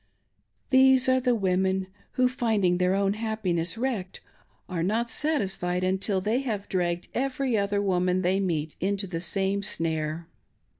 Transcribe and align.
These 0.71 1.07
are 1.07 1.19
the 1.19 1.35
women 1.35 1.85
who, 2.13 2.27
finding 2.27 2.79
their 2.79 2.95
own 2.95 3.13
happiness 3.13 3.77
wrecked, 3.77 4.19
are 4.67 4.81
not 4.81 5.11
satisfied 5.11 5.83
until 5.83 6.19
they 6.19 6.39
have 6.39 6.67
dragged 6.67 7.09
every 7.13 7.55
other 7.55 7.83
woman 7.83 8.23
they 8.23 8.39
meet 8.39 8.69
with 8.81 8.89
into 8.89 9.05
the 9.05 9.21
same 9.21 9.61
snare. 9.61 10.27